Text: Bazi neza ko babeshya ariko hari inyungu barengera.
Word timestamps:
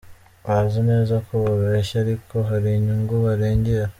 Bazi 0.45 0.79
neza 0.89 1.15
ko 1.27 1.33
babeshya 1.45 1.95
ariko 2.03 2.35
hari 2.49 2.67
inyungu 2.77 3.13
barengera. 3.25 3.89